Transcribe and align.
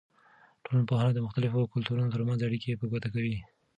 ټولنپوهنه 0.63 1.11
د 1.13 1.19
مختلفو 1.25 1.69
کلتورونو 1.73 2.13
ترمنځ 2.15 2.39
اړیکې 2.47 2.79
په 2.81 2.85
ګوته 2.91 3.09
کوي. 3.15 3.37